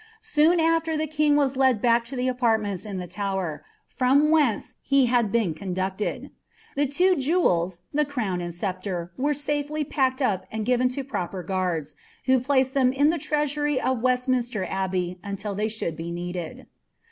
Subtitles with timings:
[0.19, 4.73] Soon afier ihe king was led back to the aparlmetits in ihe Tower, from whence
[4.89, 6.29] lie had been con ducti d.
[6.75, 11.03] The two jewels I ihe crown and acepire) were snfely [meked up uid given to
[11.03, 11.93] proper giiarda,
[12.25, 16.65] who placed them in tho treasury of Wes» niinsler Abhny, until they should be needed.'